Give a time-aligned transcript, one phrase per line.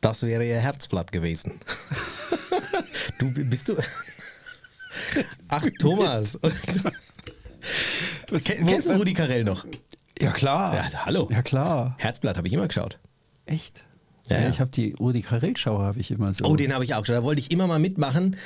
[0.00, 1.60] Das wäre ihr Herzblatt gewesen.
[3.18, 3.76] du bist du.
[5.48, 6.38] Ach, Thomas.
[8.44, 9.64] Ken, kennst du Rudi Carell noch?
[10.20, 10.74] Ja, klar.
[10.74, 11.28] Ja, hallo.
[11.30, 11.94] Ja, klar.
[11.98, 12.98] Herzblatt habe ich immer geschaut.
[13.46, 13.84] Echt?
[14.28, 16.44] Ja, Ja, ich habe die Rudi Carell-Schau habe ich immer so.
[16.44, 17.16] Oh, den habe ich auch geschaut.
[17.16, 18.36] Da wollte ich immer mal mitmachen.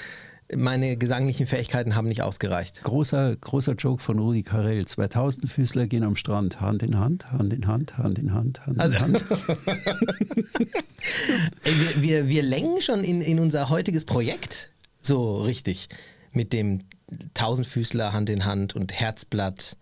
[0.56, 2.82] Meine gesanglichen Fähigkeiten haben nicht ausgereicht.
[2.82, 4.84] Großer, großer Joke von Rudi Carell.
[4.86, 8.76] 2000 Füßler gehen am Strand, Hand in Hand, Hand in Hand, Hand in Hand, Hand
[8.76, 9.22] in Also- Hand.
[11.64, 14.70] Ey, wir, wir, wir lenken schon in, in unser heutiges Projekt
[15.00, 15.88] so richtig.
[16.32, 16.82] Mit dem
[17.34, 19.76] Tausendfüßler Hand in Hand und Herzblatt.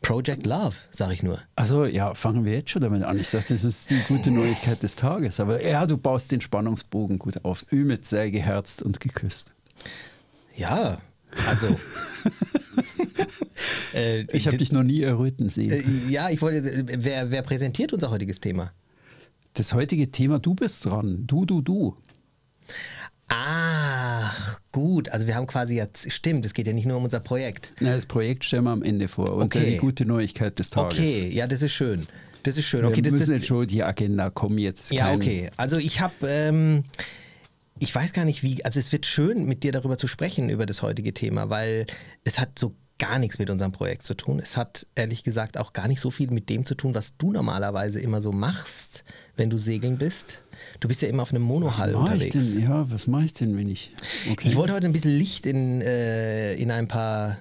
[0.00, 1.40] Project Love, sag ich nur.
[1.56, 3.18] Also ja, fangen wir jetzt schon damit an.
[3.18, 5.40] Ich dachte, das ist die gute Neuigkeit des Tages.
[5.40, 7.66] Aber ja, du baust den Spannungsbogen gut auf.
[7.72, 9.52] Ümit sei geherzt und geküsst.
[10.56, 10.98] Ja,
[11.48, 11.66] also.
[13.94, 15.70] äh, Ich habe dich noch nie erröten sehen.
[15.70, 16.58] äh, ja, ich wollte.
[16.70, 18.72] äh, Wer, wer präsentiert unser heutiges Thema?
[19.54, 21.24] Das heutige Thema, du bist dran.
[21.26, 21.96] Du, du, du.
[23.28, 25.08] Ach, gut.
[25.10, 27.72] Also wir haben quasi jetzt, stimmt, es geht ja nicht nur um unser Projekt.
[27.80, 29.32] Na, das Projekt stellen wir am Ende vor.
[29.34, 29.72] Und Okay.
[29.72, 30.98] die gute Neuigkeit des Tages.
[30.98, 32.06] Okay, ja, das ist schön.
[32.44, 32.82] Das ist schön.
[32.82, 34.92] Wir Okay, das, müssen das, jetzt schon die Agenda kommen jetzt.
[34.92, 35.50] ja, okay.
[35.56, 36.84] Also ich habe, ähm,
[37.80, 40.66] ich weiß gar nicht wie, also es wird schön, mit dir darüber zu sprechen, über
[40.66, 41.86] das heutige Thema, weil
[42.24, 44.40] es hat so gar nichts mit unserem Projekt zu tun.
[44.40, 47.32] Es hat ehrlich gesagt auch gar nicht so viel mit dem zu tun, was du
[47.32, 49.04] normalerweise immer so machst,
[49.36, 50.42] wenn du segeln bist.
[50.80, 52.54] Du bist ja immer auf einem Monohull Was mache ich unterwegs.
[52.54, 52.62] denn?
[52.62, 53.92] Ja, was mache ich denn, wenn ich.
[54.30, 54.48] Okay.
[54.48, 57.36] Ich wollte heute ein bisschen Licht in, äh, in ein paar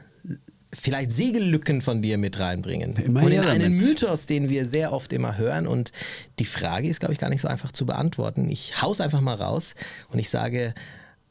[0.80, 2.95] vielleicht Segellücken von dir mit reinbringen.
[2.95, 3.81] Immer und in her einen damit.
[3.81, 5.67] Mythos, den wir sehr oft immer hören.
[5.67, 5.92] Und
[6.39, 8.50] die Frage ist, glaube ich, gar nicht so einfach zu beantworten.
[8.50, 9.75] Ich hau's einfach mal raus
[10.09, 10.73] und ich sage,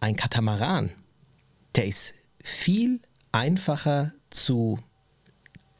[0.01, 0.91] ein Katamaran,
[1.75, 3.01] der ist viel
[3.33, 4.79] einfacher zu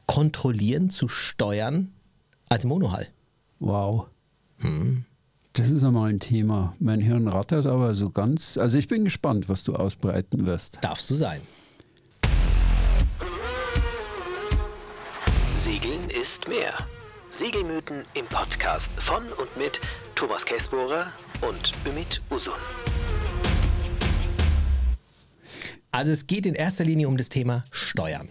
[0.05, 1.91] kontrollieren, zu steuern
[2.49, 3.07] als Monohull.
[3.59, 4.07] Wow.
[4.59, 5.05] Hm.
[5.53, 6.75] Das ist einmal ein Thema.
[6.79, 8.57] Mein Hirn rattert aber so ganz.
[8.57, 10.77] Also ich bin gespannt, was du ausbreiten wirst.
[10.81, 11.41] Darfst du sein.
[16.21, 16.73] Ist mehr.
[17.29, 19.79] Segelmythen im Podcast von und mit
[20.15, 21.11] Thomas Kessbohrer
[21.41, 22.53] und Ümit Usun.
[25.91, 28.27] Also es geht in erster Linie um das Thema Steuern.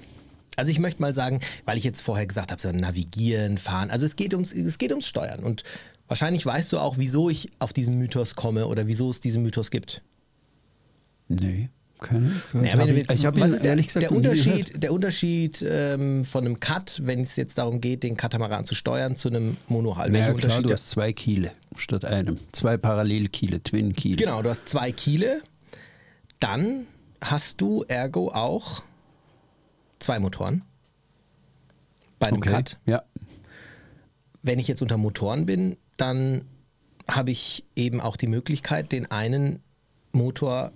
[0.57, 3.93] Also ich möchte mal sagen, weil ich jetzt vorher gesagt habe, so navigieren, fahren.
[3.93, 5.45] Also es geht ums, es geht ums Steuern.
[5.45, 5.63] Und
[6.09, 9.71] wahrscheinlich weißt du auch, wieso ich auf diesen Mythos komme oder wieso es diesen Mythos
[9.71, 10.03] gibt.
[11.29, 12.41] Nee, keine.
[12.53, 17.01] Naja, hab ich ich habe ehrlich gesagt der Unterschied, der Unterschied ähm, von einem Cut,
[17.05, 20.15] wenn es jetzt darum geht, den Katamaran zu steuern, zu einem Monohull?
[20.15, 20.65] Ja, klar, Unterschied?
[20.67, 22.37] du hast zwei Kiele statt einem.
[22.53, 24.17] Zwei Parallelkiele, Twin-Kiele.
[24.17, 25.43] Genau, du hast zwei Kiele.
[26.41, 26.87] Dann
[27.23, 28.83] hast du ergo auch
[29.99, 30.63] zwei Motoren.
[32.19, 32.51] Bei einem Okay.
[32.51, 32.79] Cut.
[32.87, 33.03] Ja.
[34.43, 36.45] wenn ich jetzt unter Motoren bin, dann
[37.11, 39.61] habe ich eben auch die Möglichkeit, den einen
[40.13, 40.73] Motor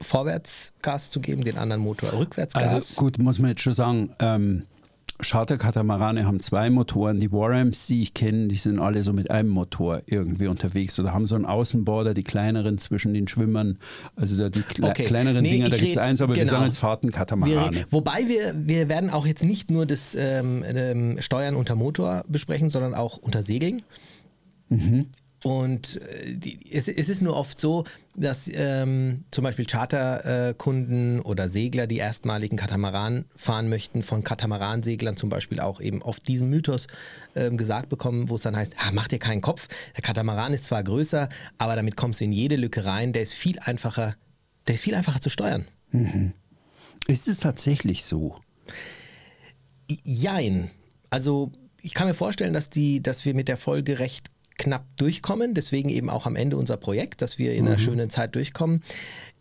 [0.00, 2.72] vorwärts Gas zu geben, den anderen Motor rückwärts Gas.
[2.72, 4.64] Also gut, muss man jetzt schon sagen, ähm,
[5.18, 7.20] Charterkatamarane haben zwei Motoren.
[7.20, 11.14] Die Warrams, die ich kenne, die sind alle so mit einem Motor irgendwie unterwegs oder
[11.14, 13.78] haben so einen Außenborder, die kleineren zwischen den Schwimmern.
[14.16, 15.04] Also da die kle Okay.
[15.04, 16.54] kleineren Nee, Dinger, da gibt es eins, aber wir genau.
[16.56, 17.74] sagen jetzt Fahrtenkatamarane.
[17.74, 22.24] wir, wobei wir, wir werden auch jetzt nicht nur das ähm, ähm, Steuern unter Motor
[22.28, 23.82] besprechen, sondern auch unter Segeln.
[25.44, 26.38] Und äh,
[26.70, 27.84] es, ist nur oft so,
[28.16, 35.28] dass ähm, zum Beispiel Charterkunden oder Segler, die erstmaligen Katamaran fahren möchten, von Katamaranseglern zum
[35.28, 36.86] Beispiel auch eben oft diesen Mythos
[37.36, 40.64] ähm, gesagt bekommen, wo es dann heißt, ah, mach dir keinen Kopf, der Katamaran ist
[40.64, 41.28] zwar größer,
[41.58, 44.16] aber damit kommst du in jede Lücke rein, der ist viel einfacher,
[44.66, 45.68] der ist viel einfacher zu steuern.
[47.06, 48.36] Ist es tatsächlich so?
[50.04, 50.70] Jein.
[51.10, 55.54] Also ich kann mir vorstellen, dass, die, dass wir mit der Folge recht knapp durchkommen,
[55.54, 58.82] deswegen eben auch am Ende unser Projekt, dass wir in einer schönen Zeit durchkommen.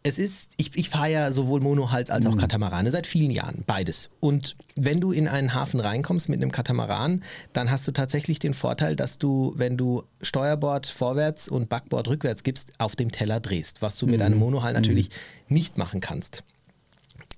[0.05, 4.09] Es ist, ich, ich fahre ja sowohl Monohals als auch Katamarane seit vielen Jahren, beides.
[4.19, 7.23] Und wenn du in einen Hafen reinkommst mit einem Katamaran,
[7.53, 12.43] dann hast du tatsächlich den Vorteil, dass du, wenn du Steuerbord vorwärts und Backbord rückwärts
[12.43, 15.09] gibst, auf dem Teller drehst, was du mit einem Monohull natürlich
[15.47, 16.43] nicht machen kannst.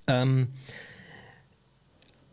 [0.08, 0.48] Ähm,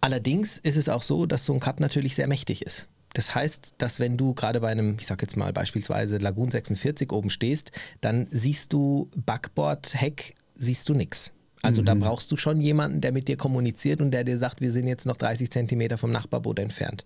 [0.03, 2.89] Allerdings ist es auch so, dass so ein Cut natürlich sehr mächtig ist.
[3.13, 7.11] Das heißt, dass wenn du gerade bei einem, ich sag jetzt mal beispielsweise Lagoon 46
[7.11, 7.71] oben stehst,
[8.01, 11.31] dann siehst du Backbord, Heck, siehst du nix.
[11.61, 14.73] Also da brauchst du schon jemanden, der mit dir kommuniziert und der dir sagt, wir
[14.73, 17.05] sind jetzt noch 30 Zentimeter vom Nachbarboot entfernt.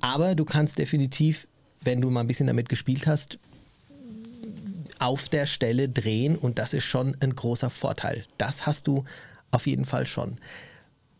[0.00, 1.46] Aber du kannst definitiv,
[1.82, 3.38] wenn du mal ein bisschen damit gespielt hast,
[4.98, 8.24] auf der Stelle drehen und das ist schon ein großer Vorteil.
[8.38, 9.04] Das hast du
[9.52, 10.38] auf jeden Fall schon.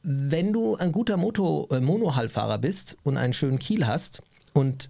[0.08, 4.22] Wenn du ein guter Moto, äh, Monohullfahrer bist und einen schönen Kiel hast
[4.52, 4.88] und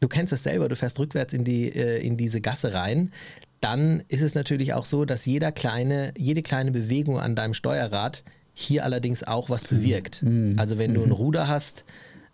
[0.00, 3.12] du kennst das selber, du fährst rückwärts in, die, äh, in diese Gasse rein,
[3.60, 8.24] dann ist es natürlich auch so, dass jeder kleine, jede kleine Bewegung an deinem Steuerrad
[8.54, 10.24] hier allerdings auch was bewirkt.
[10.24, 10.56] Mhm.
[10.58, 11.84] Also wenn du ein Ruder hast,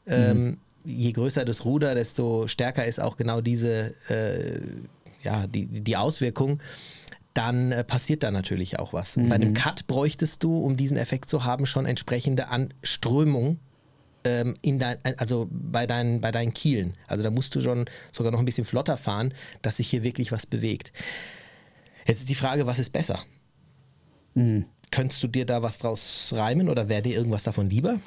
[0.07, 0.57] ähm,
[0.87, 4.59] je größer das Ruder, desto stärker ist auch genau diese, äh,
[5.23, 6.61] ja, die, die Auswirkung
[7.35, 9.17] dann äh, passiert da natürlich auch was.
[9.17, 13.59] Und bei einem Cut bräuchtest du, um diesen Effekt zu haben, schon entsprechende An Strömung
[14.25, 16.93] ähm, in dein, also bei deinen, bei deinen Kielen.
[17.07, 20.33] Also da musst du schon sogar noch ein bisschen flotter fahren, dass sich hier wirklich
[20.33, 20.93] was bewegt.
[22.07, 23.21] Jetzt ist die Frage, was ist besser?
[24.91, 27.99] Könntest du dir da was draus reimen oder wäre dir irgendwas davon lieber?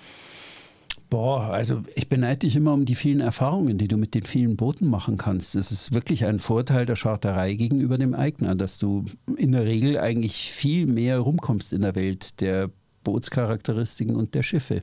[1.15, 4.57] Boah, also ich beneide dich immer um die vielen Erfahrungen, die du mit den vielen
[4.57, 5.55] Booten machen kannst.
[5.55, 9.05] Das ist wirklich ein Vorteil der Charterei gegenüber dem Eigner, dass du
[9.37, 12.69] in der Regel eigentlich viel mehr rumkommst in der Welt der
[13.05, 14.81] Bootscharakteristiken und der Schiffe.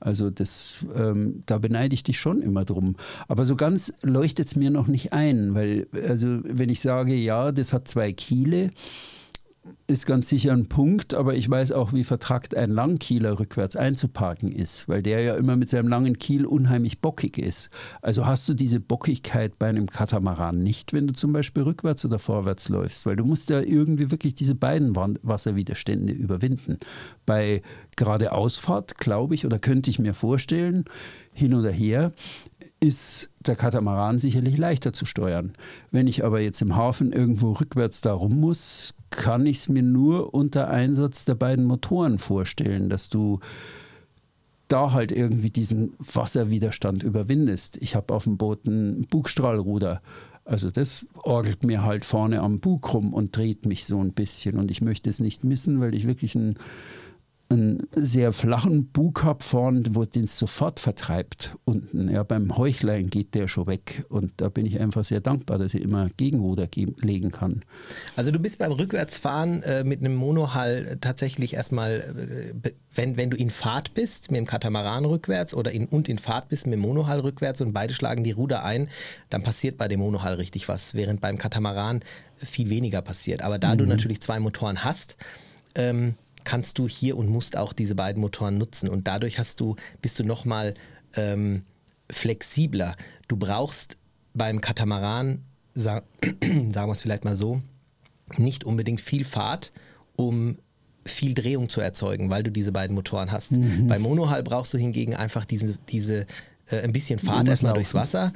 [0.00, 2.96] Also das, ähm, da beneide ich dich schon immer drum.
[3.28, 7.52] Aber so ganz leuchtet es mir noch nicht ein, weil also wenn ich sage, ja,
[7.52, 8.70] das hat zwei Kiele,
[9.86, 14.52] ist ganz sicher ein Punkt, aber ich weiß auch, wie vertrackt ein Langkieler rückwärts einzuparken
[14.52, 17.70] ist, weil der ja immer mit seinem langen Kiel unheimlich bockig ist.
[18.02, 22.18] Also hast du diese Bockigkeit bei einem Katamaran nicht, wenn du zum Beispiel rückwärts oder
[22.18, 26.78] vorwärts läufst, weil du musst ja irgendwie wirklich diese beiden Wasserwiderstände überwinden.
[27.26, 27.62] Bei
[27.96, 30.84] geradeausfahrt, glaube ich, oder könnte ich mir vorstellen,
[31.34, 32.12] hin oder her,
[32.80, 35.52] ist der Katamaran sicherlich leichter zu steuern.
[35.90, 39.82] Wenn ich aber jetzt im Hafen irgendwo rückwärts da rum muss, kann ich es mir
[39.82, 43.40] nur unter Einsatz der beiden Motoren vorstellen, dass du
[44.68, 47.76] da halt irgendwie diesen Wasserwiderstand überwindest.
[47.80, 50.00] Ich habe auf dem Boot ein Bugstrahlruder.
[50.44, 54.58] Also das orgelt mir halt vorne am Bug rum und dreht mich so ein bisschen.
[54.58, 56.54] Und ich möchte es nicht missen, weil ich wirklich einen,
[57.54, 62.10] einen sehr flachen Bug habe vorne, wo den sofort vertreibt unten.
[62.10, 64.04] Ja, beim Heuchlein geht der schon weg.
[64.08, 67.60] Und da bin ich einfach sehr dankbar, dass ich immer Gegenruder ge- legen kann.
[68.16, 73.36] Also du bist beim Rückwärtsfahren äh, mit einem Monohull tatsächlich erstmal, äh, wenn, wenn du
[73.36, 76.80] in Fahrt bist, mit dem Katamaran rückwärts oder in, und in Fahrt bist mit dem
[76.80, 78.88] Monohull rückwärts und beide schlagen die Ruder ein,
[79.30, 82.00] dann passiert bei dem Monohull richtig was, während beim Katamaran
[82.36, 83.42] viel weniger passiert.
[83.42, 85.16] Aber da du natürlich zwei Motoren hast,
[85.76, 89.76] ähm, kannst du hier und musst auch diese beiden Motoren nutzen und dadurch hast du,
[90.02, 90.74] bist du nochmal
[91.16, 91.62] ähm,
[92.10, 92.96] flexibler.
[93.28, 93.96] Du brauchst
[94.34, 95.42] beim Katamaran,
[95.74, 97.62] sa sagen wir es vielleicht mal so,
[98.36, 99.72] nicht unbedingt viel Fahrt,
[100.16, 100.58] um
[101.06, 103.52] viel Drehung zu erzeugen, weil du diese beiden Motoren hast.
[103.88, 106.26] Beim Monohull brauchst du hingegen einfach diese, diese
[106.68, 107.82] äh, ein bisschen Fahrt erstmal laufen.
[107.82, 108.32] durchs Wasser.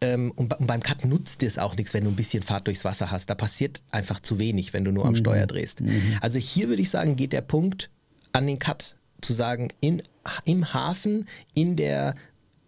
[0.00, 2.84] Ähm, und, und beim Cut nutzt es auch nichts, wenn du ein bisschen Fahrt durchs
[2.84, 3.28] Wasser hast.
[3.30, 5.82] Da passiert einfach zu wenig, wenn du nur am Steuer drehst.
[6.20, 7.90] Also hier würde ich sagen, geht der Punkt
[8.32, 8.96] an den Cut.
[9.20, 10.02] Zu sagen, in,
[10.46, 12.14] im Hafen, in der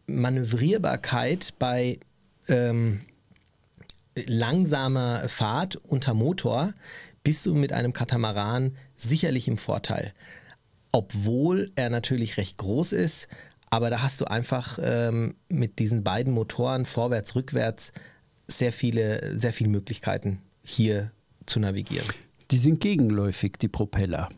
[0.07, 1.99] Manövrierbarkeit bei
[2.49, 3.01] ähm,
[4.15, 6.75] langsamer Fahrt unter Motor
[7.23, 10.13] bist du mit einem Katamaran sicherlich im Vorteil.
[10.91, 13.29] Obwohl er natürlich recht groß ist,
[13.73, 17.93] aber da hast du einfach ähm, mit diesen beiden Motoren vorwärts, rückwärts
[18.47, 21.11] sehr viele, sehr viele Möglichkeiten hier
[21.47, 22.07] zu navigieren.
[22.51, 24.29] Die sind gegenläufig, die Propeller.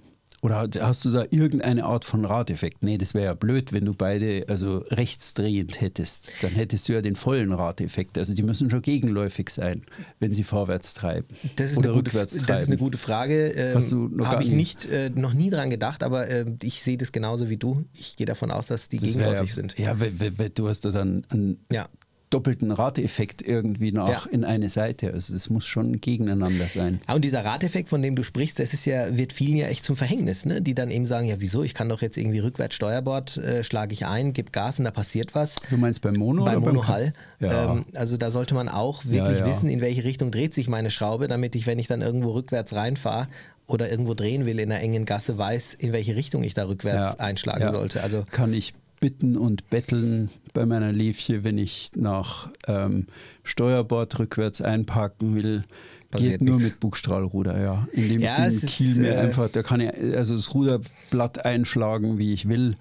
[0.45, 2.83] Oder hast du da irgendeine Art von Radeffekt?
[2.83, 6.31] Nee, das wäre ja blöd, wenn du beide also rechtsdrehend hättest.
[6.43, 8.19] Dann hättest du ja den vollen Radeffekt.
[8.19, 9.81] Also die müssen schon gegenläufig sein,
[10.21, 11.27] wenn sie vorwärts treiben.
[11.57, 12.47] Das ist, oder eine gute, rückwärts treiben.
[12.47, 13.49] das ist eine gute Frage.
[13.53, 17.49] Ähm, Habe ich nicht- äh, noch nie dran gedacht, aber äh, ich sehe das genauso
[17.49, 17.87] wie du.
[17.95, 19.79] Ich gehe davon aus, dass die Das gegenläufig ja, sind.
[19.79, 21.89] Ja, weil, weil, weil du hast da dann einen Ja.
[22.31, 24.31] Doppelten Radeffekt irgendwie nach Ja.
[24.31, 25.13] in eine Seite.
[25.13, 27.01] Also das muss schon gegeneinander sein.
[27.09, 29.85] Ja, und dieser Radeffekt, von dem du sprichst, das ist ja, wird vielen ja echt
[29.85, 30.61] zum Verhängnis, ne?
[30.61, 33.93] die dann eben sagen, ja wieso, ich kann doch jetzt irgendwie rückwärts Steuerbord, äh, schlage
[33.93, 35.57] ich ein, gebe Gas und da passiert was.
[35.71, 37.13] Du meinst beim Mono Beim oder beim.
[37.41, 37.73] Ja.
[37.73, 39.47] Ähm, also da sollte man auch wirklich ja.
[39.47, 42.75] wissen, in welche Richtung dreht sich meine Schraube, damit ich, wenn ich dann irgendwo rückwärts
[42.75, 43.29] reinfahre
[43.67, 47.19] oder irgendwo drehen will in einer engen Gasse, weiß, in welche Richtung ich da rückwärts
[47.21, 48.03] einschlagen sollte.
[48.03, 48.75] Also kann ich
[49.05, 53.07] bitten und betteln bei meiner Liefje, wenn ich nach ähm,
[53.43, 55.65] Steuerbord rückwärts einparken will.
[56.11, 56.71] Passiert Geht nur nix.
[56.71, 57.87] mit Bugstrahlruder, ja.
[57.93, 61.45] Indem Ja, ich den ist, Kiel mir äh, einfach, da kann ich also das Ruderblatt
[61.45, 62.79] einschlagen, wie ich will.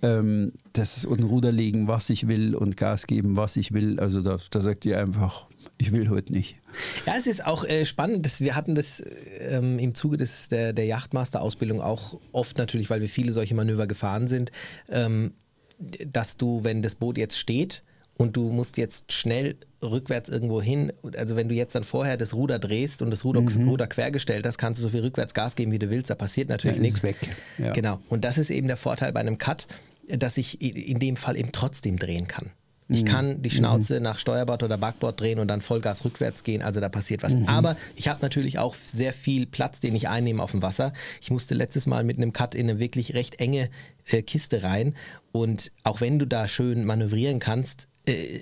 [0.00, 4.00] Ähm, das und Ruder legen, was ich will und Gas geben, was ich will.
[4.00, 5.44] Also da, da sagt ihr einfach,
[5.76, 6.56] ich will heute nicht.
[7.04, 9.02] Ja, es ist auch äh, spannend, dass wir hatten das
[9.40, 13.86] ähm, im Zuge des, der, der Yachtmaster-Ausbildung auch oft natürlich, weil wir viele solche Manöver
[13.86, 14.52] gefahren sind,
[14.88, 15.32] ähm,
[15.78, 17.82] dass du, wenn das Boot jetzt steht
[18.18, 22.32] und du musst jetzt schnell rückwärts irgendwo hin, also wenn du jetzt dann vorher das
[22.34, 25.72] Ruder drehst und das Ruder, Ruder quergestellt hast, kannst du so viel rückwärts Gas geben,
[25.72, 27.02] wie du willst, da passiert natürlich Ja, nichts.
[27.02, 27.16] weg.
[27.58, 27.72] Ja.
[27.72, 28.00] Genau.
[28.08, 29.66] Und das ist eben der Vorteil bei einem Cut,
[30.08, 32.52] dass ich in dem Fall eben trotzdem drehen kann.
[32.88, 36.62] Ich kann die Schnauze nach Steuerbord oder Backbord drehen und dann Vollgas rückwärts gehen.
[36.62, 37.34] Also da passiert was.
[37.46, 40.92] Aber ich habe natürlich auch sehr viel Platz, den ich einnehme auf dem Wasser.
[41.20, 43.70] Ich musste letztes Mal mit einem Cut in eine wirklich recht enge
[44.06, 44.94] äh, Kiste rein.
[45.32, 48.40] Und auch wenn du da schön manövrieren kannst, äh,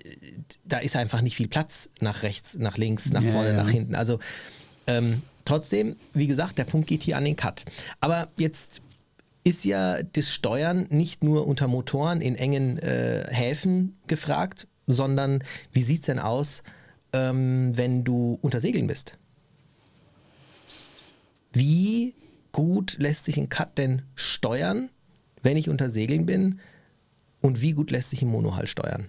[0.65, 3.57] da ist einfach nicht viel Platz nach rechts, nach links, nach Ja, vorne, ja.
[3.57, 3.95] nach hinten.
[3.95, 4.19] Also
[4.87, 7.65] ähm, trotzdem, wie gesagt, der Punkt geht hier an den Cut.
[8.01, 8.83] Aber jetzt
[9.45, 15.83] ist ja das Steuern nicht nur unter Motoren in engen äh, Häfen gefragt, sondern wie
[15.83, 16.63] sieht es denn aus,
[17.13, 19.19] ähm, wenn du unter Segeln bist?
[21.53, 22.15] Wie
[22.53, 24.91] gut lässt sich ein Cut denn steuern,
[25.43, 26.61] wenn ich unter Segeln bin?
[27.41, 29.09] Und wie gut lässt sich ein Monohull steuern?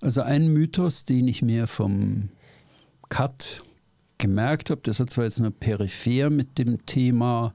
[0.00, 2.30] Also ein Mythos, den ich mir vom
[3.08, 3.62] Cut
[4.18, 7.54] gemerkt habe, das hat zwar jetzt nur peripher mit dem Thema,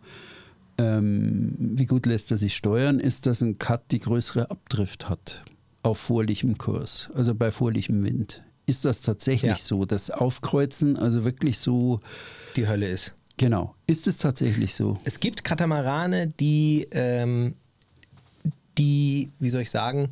[0.78, 5.44] ähm, wie gut lässt er sich steuern, ist, dass ein Cut die größere Abdrift hat
[5.84, 8.44] auf vorlichem Kurs, also bei vorlichem Wind.
[8.66, 9.56] Ist das tatsächlich Ja.
[9.58, 9.86] so?
[9.86, 12.02] Das Aufkreuzen, also wirklich so,
[12.58, 13.16] Die Hölle ist.
[13.38, 14.98] genau, ist es tatsächlich so?
[15.06, 17.54] Es gibt Katamarane, die, ähm,
[18.78, 20.12] die, wie soll ich sagen,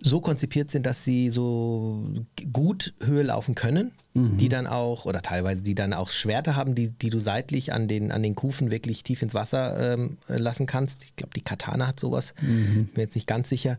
[0.00, 2.04] so konzipiert sind, dass sie so
[2.52, 6.90] gut Höhe laufen können, die dann auch, oder teilweise die dann auch Schwerter haben, die,
[6.90, 11.02] die du seitlich an den, an den Kufen wirklich tief ins Wasser ähm, lassen kannst.
[11.04, 13.78] Ich glaube, die Katana hat sowas, bin mir jetzt nicht ganz sicher,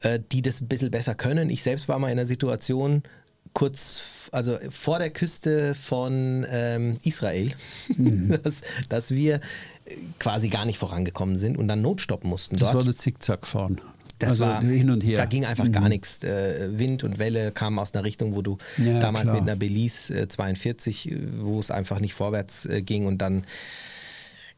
[0.00, 1.50] äh, die das ein bisschen besser können.
[1.50, 3.04] Ich selbst war mal in einer Situation,
[3.52, 7.52] kurz, also vor der Küste von ähm, Israel,
[8.42, 9.36] dass, dass wir
[9.84, 12.74] äh, quasi gar nicht vorangekommen sind und dann notstoppen mussten Das dort.
[12.78, 13.80] war das Zickzackfahren.
[14.20, 15.16] Das also war hin und her.
[15.16, 16.22] Da ging einfach gar nichts.
[16.22, 19.34] Äh, Wind und Welle kamen aus einer Richtung, wo du Ja, damals klar.
[19.40, 23.44] mit einer Belize äh, 42, äh, wo es einfach nicht vorwärts äh, ging und dann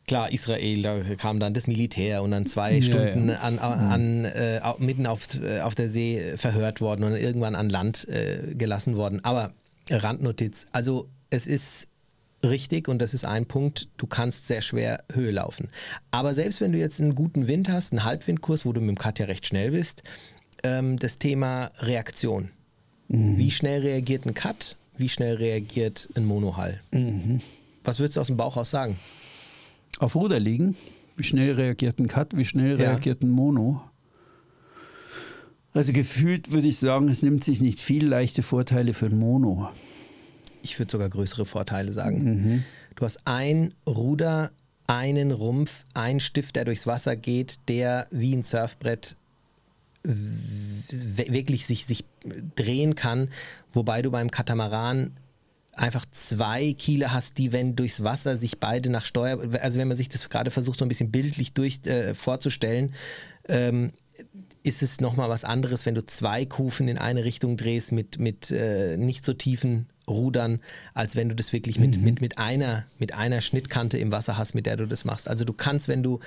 [0.06, 3.36] klar Israel, da kam dann das Militär und dann zwei Ja, Stunden ja.
[3.36, 7.68] An, an, äh, au- mitten auf, äh, auf der See verhört worden und irgendwann an
[7.68, 9.20] Land äh, gelassen worden.
[9.24, 9.52] Aber
[9.90, 11.86] Randnotiz, also es ist
[12.44, 15.68] richtig und das ist ein Punkt, du kannst sehr schwer Höhe laufen.
[16.10, 18.98] Aber selbst wenn du jetzt einen guten Wind hast, einen Halbwindkurs, wo du mit dem
[18.98, 20.02] Cut ja recht schnell bist,
[20.64, 22.50] ähm, das Thema Reaktion.
[23.08, 24.76] Wie schnell reagiert ein Cut?
[24.96, 26.80] Wie schnell reagiert ein Monohull?
[27.84, 28.98] Was würdest du aus dem Bauch aus sagen?
[29.98, 30.76] Auf Ruder liegen,
[31.16, 32.90] wie schnell reagiert ein Cut, wie schnell Ja.
[32.90, 33.82] reagiert ein Mono.
[35.74, 39.70] Also gefühlt würde ich sagen, es nimmt sich nicht viel leichte Vorteile für ein Mono.
[40.62, 42.64] Ich würde sogar größere Vorteile sagen.
[42.94, 44.52] Du hast ein Ruder,
[44.86, 49.16] einen Rumpf, einen Stift, der durchs Wasser geht, der wie ein Surfbrett
[50.04, 52.04] wirklich sich, sich
[52.56, 53.28] drehen kann,
[53.72, 55.12] wobei du beim Katamaran
[55.74, 59.96] einfach zwei Kiele hast, die, wenn durchs Wasser sich beide nach Steuer, also wenn man
[59.96, 62.92] sich das gerade versucht, so ein bisschen bildlich durch, äh, vorzustellen,
[63.48, 63.92] ähm,
[64.62, 68.50] ist es nochmal was anderes, wenn du zwei Kufen in eine Richtung drehst mit, mit
[68.50, 70.60] äh, nicht so tiefen Rudern,
[70.94, 74.54] als wenn du das wirklich mit, mit, mit, einer, mit einer Schnittkante im Wasser hast,
[74.54, 75.28] mit der du das machst.
[75.28, 76.20] Also du kannst, wenn du,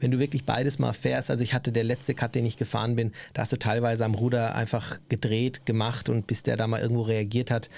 [0.00, 2.96] wenn du wirklich beides mal fährst, also ich hatte der letzte Cut, den ich gefahren
[2.96, 6.80] bin, da hast du teilweise am Ruder einfach gedreht, gemacht und bis der da mal
[6.80, 7.70] irgendwo reagiert hat,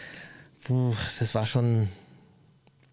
[0.64, 1.88] puh, das war schon,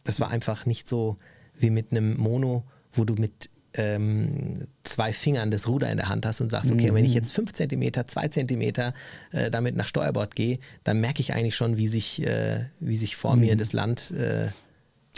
[0.04, 1.18] das war einfach nicht so
[1.58, 2.64] wie mit einem Mono,
[2.94, 6.94] wo du mit ähm, zwei Fingern das Ruder in der Hand hast und sagst, okay,
[6.94, 8.94] wenn ich jetzt fünf Zentimeter, zwei Zentimeter
[9.32, 13.16] äh, damit nach Steuerbord gehe, dann merke ich eigentlich schon, wie sich, äh, wie sich
[13.16, 14.50] vor mir das Land äh,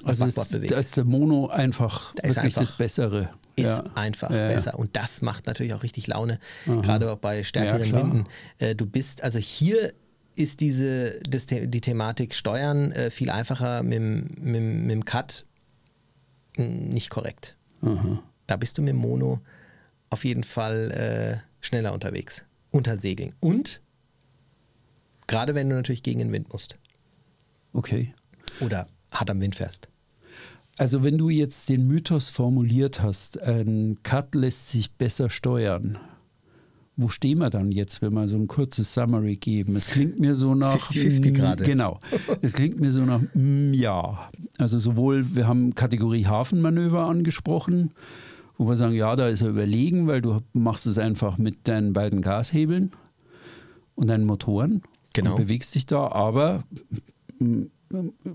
[0.04, 0.72] auf Also Backbord es, bewegt.
[0.72, 3.30] da ist der Mono einfach Da ist wirklich einfach- das Bessere.
[3.56, 3.84] ist Ja.
[3.96, 4.48] einfach Ja, ja.
[4.48, 4.78] besser.
[4.80, 7.92] Und das macht natürlich auch richtig Laune, gerade auch bei stärkeren.
[7.94, 8.24] Winden.
[8.60, 9.94] Äh, du bist, also hier
[10.36, 15.46] ist diese, das, die Thematik Steuern äh, viel einfacher mit, dem- mit, mit dem Cut
[16.58, 17.56] mh, nicht korrekt.
[17.84, 18.24] Aha.
[18.54, 19.40] Da bist du mit Mono
[20.12, 23.34] auf jeden Fall äh, schneller unterwegs, unter Segeln.
[23.40, 23.82] Und
[25.26, 26.78] gerade wenn du natürlich gegen den Wind musst
[27.74, 28.14] Okay.
[28.60, 29.90] oder hart am Wind fährst.
[30.78, 35.98] Also wenn du jetzt den Mythos formuliert hast, ein Cut lässt sich besser steuern.
[36.96, 39.76] Wo stehen wir dann jetzt, wenn wir so ein kurzes Summary geben?
[39.76, 41.64] Es klingt mir so nach 50-50 mm, gerade.
[41.64, 42.00] Genau.
[42.44, 44.30] Es klingt mir so nach mm, ja.
[44.60, 47.90] Also sowohl wir haben Kategorie Hafenmanöver angesprochen,
[48.58, 51.94] wo wir sagen, ja, da ist er überlegen, weil du machst es einfach mit deinen
[51.94, 52.92] beiden Gashebeln
[53.96, 54.82] und deinen Motoren
[55.14, 55.32] Genau.
[55.32, 56.64] und bewegst dich da, aber
[57.40, 57.64] mm,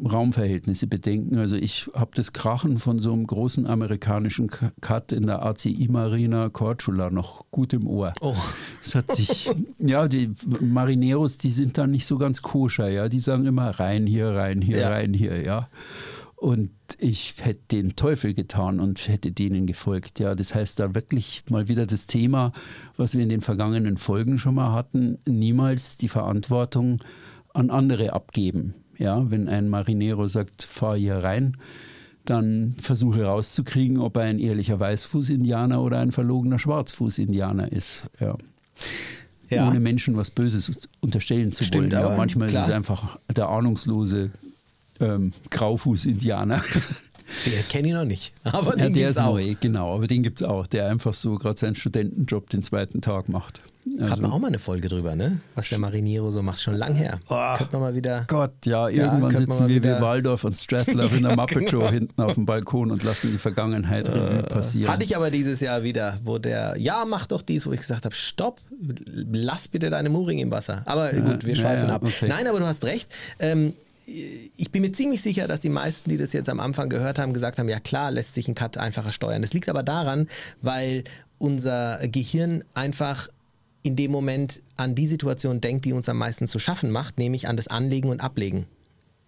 [0.04, 1.36] Raumverhältnisse bedenken.
[1.38, 4.48] Also ich habe das Krachen von so einem großen amerikanischen
[4.80, 8.12] Cut in der ACI Marina Corchula noch gut im Ohr.
[8.20, 8.36] Oh.
[8.84, 13.08] Es hat sich, ja, die Marineros, die sind da nicht so ganz koscher, ja.
[13.08, 14.88] Die sagen immer rein hier, rein hier, Ja.
[14.90, 15.68] rein hier, ja.
[16.40, 20.20] Und ich hätte den Teufel getan und hätte denen gefolgt.
[20.20, 22.52] Ja, das heißt da wirklich mal wieder das Thema,
[22.96, 27.02] was wir in den vergangenen Folgen schon mal hatten, niemals die Verantwortung
[27.54, 28.74] an andere abgeben.
[28.98, 31.56] Ja, wenn ein Marinero sagt, fahr hier rein,
[32.24, 38.06] dann versuche rauszukriegen, ob er ein ehrlicher Weißfuß-Indianer oder ein verlogener Schwarzfuß-Indianer ist.
[38.20, 38.36] Ja.
[39.50, 39.68] Ja.
[39.68, 42.04] Ohne Menschen was Böses unterstellen zu Stimmt, wollen.
[42.04, 42.62] Ja, manchmal klar.
[42.62, 44.30] ist es einfach der ahnungslose
[45.00, 46.62] ähm, Graufuß-Indianer.
[47.44, 48.32] Den kenne ich noch nicht.
[48.44, 49.34] Aber den ja, der ist auch.
[49.34, 49.94] neu, genau.
[49.94, 53.60] Aber den gibt es auch, der einfach so gerade seinen Studentenjob den zweiten Tag macht.
[53.98, 55.40] Also, Hat man auch mal eine Folge drüber, ne?
[55.54, 57.20] Was der Marinero so macht, schon lang her.
[57.28, 58.24] Oh, könnte man mal wieder.
[58.28, 61.90] Gott, ja, irgendwann ja, sitzen wir wie Waldorf und Stradler in der Muppet Show genau.
[61.90, 64.92] hinten auf dem Balkon und lassen die Vergangenheit äh, passieren.
[64.92, 68.04] Hatte ich aber dieses Jahr wieder, wo der, ja, mach doch dies, wo ich gesagt
[68.04, 68.60] habe, stopp,
[69.14, 70.82] lass bitte deine Mooring im Wasser.
[70.84, 72.02] Aber gut, wir schweifen ja, ab.
[72.04, 72.28] Okay.
[72.28, 73.08] Nein, aber du hast recht.
[73.38, 73.72] Ähm,
[74.56, 77.34] ich bin mir ziemlich sicher, dass die meisten, die das jetzt am Anfang gehört haben,
[77.34, 79.42] gesagt haben, ja klar, lässt sich ein Cut einfacher steuern.
[79.42, 80.28] Das liegt aber daran,
[80.62, 81.04] weil
[81.38, 83.28] unser Gehirn einfach
[83.82, 87.48] in dem Moment an die Situation denkt, die uns am meisten zu schaffen macht, nämlich
[87.48, 88.66] an das Anlegen und Ablegen.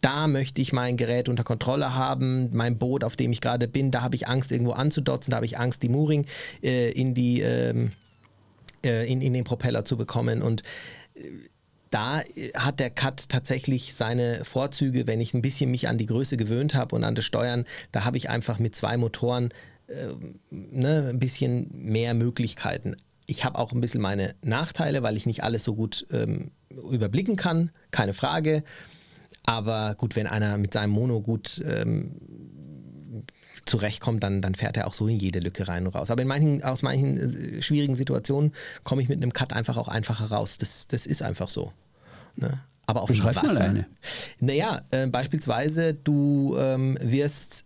[0.00, 3.90] Da möchte ich mein Gerät unter Kontrolle haben, mein Boot, auf dem ich gerade bin,
[3.90, 6.24] da habe ich Angst, irgendwo anzudotzen, da habe ich Angst, die Mooring
[6.62, 7.92] äh, in, die, ähm,
[8.84, 10.40] äh, in, in den Propeller zu bekommen.
[10.40, 10.62] Und
[11.14, 11.20] äh,
[11.90, 16.06] da äh, hat der Cut tatsächlich seine Vorzüge, wenn ich ein bisschen mich an die
[16.06, 19.50] Größe gewöhnt habe und an das Steuern, da habe ich einfach mit zwei Motoren
[19.88, 20.08] äh,
[20.50, 22.96] ne, ein bisschen mehr Möglichkeiten.
[23.26, 27.36] Ich habe auch ein bisschen meine Nachteile, weil ich nicht alles so gut ähm, überblicken
[27.36, 28.64] kann, keine Frage.
[29.46, 32.16] Aber gut, wenn einer mit seinem Mono gut ähm,
[33.64, 36.10] zurechtkommt, dann, dann fährt er auch so in jede Lücke rein und raus.
[36.10, 38.52] Aber in manchen, aus manchen äh, schwierigen Situationen
[38.84, 40.56] komme ich mit einem Cut einfach auch einfacher raus.
[40.58, 41.72] Das, das ist einfach so.
[42.36, 42.60] Ne?
[42.86, 43.60] Aber auf Beschreib dem Wasser.
[43.60, 43.86] Mal eine.
[44.40, 47.64] Naja, äh, beispielsweise du ähm, wirst,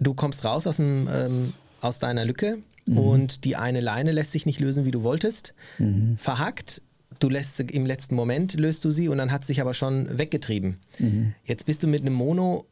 [0.00, 2.98] du kommst raus aus, dem, ähm, aus deiner Lücke mhm.
[2.98, 5.54] und die eine Leine lässt sich nicht lösen, wie du wolltest.
[5.78, 6.16] Mhm.
[6.18, 6.82] Verhackt,
[7.18, 9.74] du lässt sie im letzten Moment löst du sie und dann hat sie sich aber
[9.74, 10.78] schon weggetrieben.
[10.98, 11.34] Mhm.
[11.44, 12.66] Jetzt bist du mit einem Mono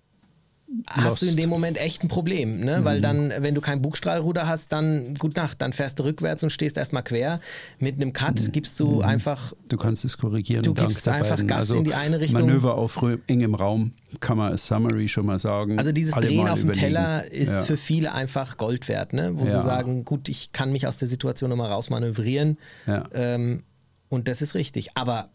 [0.88, 2.80] hast du in dem Moment echt ein Problem, ne?
[2.80, 2.84] Mhm.
[2.84, 6.50] weil dann, wenn du kein Bugstrahlruder hast, dann gut Nacht, dann fährst du rückwärts und
[6.50, 7.40] stehst erstmal quer.
[7.78, 8.52] Mit einem Cut mhm.
[8.52, 9.02] gibst du mhm.
[9.02, 9.52] einfach.
[9.68, 10.62] Du kannst es korrigieren.
[10.62, 12.46] Du gibst einfach Gas also in die eine Richtung.
[12.46, 15.78] Manöver auf engem Raum kann man als Summary schon mal sagen.
[15.78, 17.62] Also dieses Drehen auf dem Teller ist ja.
[17.62, 19.32] für viele einfach Gold wert, ne?
[19.36, 19.50] wo ja.
[19.50, 22.58] sie sagen, gut, ich kann mich aus der Situation nochmal rausmanövrieren.
[22.86, 23.04] Ja.
[23.12, 23.62] Ähm,
[24.08, 24.96] und das ist richtig.
[24.96, 25.28] Aber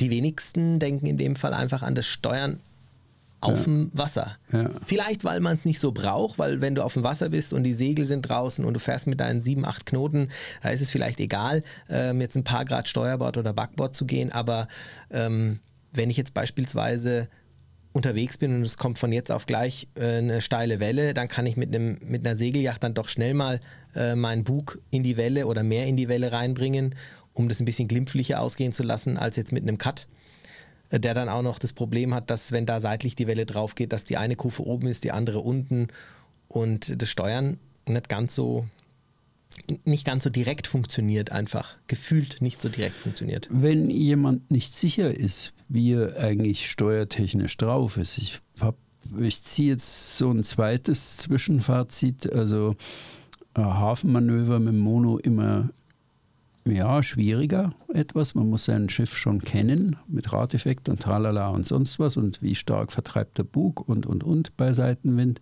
[0.00, 2.58] die wenigsten denken in dem Fall einfach an das Steuern
[3.40, 3.64] auf ja.
[3.64, 4.36] dem Wasser.
[4.52, 4.70] Ja.
[4.84, 7.64] Vielleicht, weil man es nicht so braucht, weil wenn du auf dem Wasser bist und
[7.64, 10.30] die Segel sind draußen und du fährst mit deinen sieben, acht Knoten,
[10.62, 14.32] da ist es vielleicht egal, ähm, jetzt ein paar Grad Steuerbord oder Backbord zu gehen.
[14.32, 14.68] Aber
[15.10, 15.60] ähm,
[15.92, 17.28] wenn ich jetzt beispielsweise
[17.92, 21.46] unterwegs bin und es kommt von jetzt auf gleich äh, eine steile Welle, dann kann
[21.46, 23.60] ich mit, einem, mit einer Segelyacht dann doch schnell mal
[23.94, 26.94] äh, meinen Bug in die Welle oder mehr in die Welle reinbringen,
[27.32, 30.08] um das ein bisschen glimpflicher ausgehen zu lassen, als jetzt mit einem Cut.
[30.90, 33.92] Der dann auch noch das Problem hat, dass wenn da seitlich die Welle drauf geht,
[33.92, 35.88] dass die eine Kufe oben ist, die andere unten
[36.48, 38.66] und das Steuern nicht ganz so
[39.84, 43.48] nicht ganz so direkt funktioniert einfach, gefühlt nicht so direkt funktioniert.
[43.50, 48.40] Wenn jemand nicht sicher ist, wie er eigentlich steuertechnisch drauf ist, ich,
[49.18, 52.76] ich ziehe jetzt so ein zweites Zwischenfazit, also
[53.56, 55.70] Hafenmanöver mit Mono immer
[56.66, 58.34] ja, schwieriger etwas.
[58.34, 62.54] Man muss sein Schiff schon kennen mit Radeffekt und tralala und sonst was und wie
[62.54, 65.40] stark vertreibt der Bug und und und bei Seitenwind.